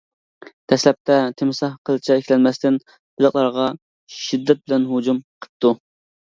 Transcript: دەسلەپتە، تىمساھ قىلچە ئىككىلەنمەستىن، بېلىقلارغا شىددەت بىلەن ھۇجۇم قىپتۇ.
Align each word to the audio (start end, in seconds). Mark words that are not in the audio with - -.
دەسلەپتە، 0.71 1.17
تىمساھ 1.41 1.75
قىلچە 1.91 2.17
ئىككىلەنمەستىن، 2.23 2.81
بېلىقلارغا 2.95 3.69
شىددەت 4.25 4.67
بىلەن 4.67 4.93
ھۇجۇم 4.97 5.25
قىپتۇ. 5.45 5.77